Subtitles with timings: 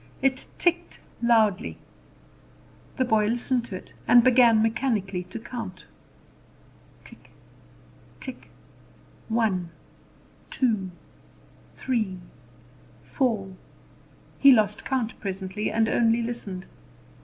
[0.19, 1.77] It ticked loudly.
[2.97, 5.85] The boy listened to it, and began mechanically to count.
[7.03, 7.29] Tick
[8.19, 8.49] tick
[9.29, 9.69] one,
[10.49, 10.89] two,
[11.75, 12.17] three,
[13.03, 13.53] four!
[14.39, 16.65] He lost count presently, and only listened.